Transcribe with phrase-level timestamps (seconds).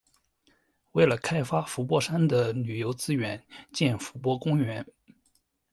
[0.93, 4.83] 为了开发伏波山的旅游资源建伏波公园。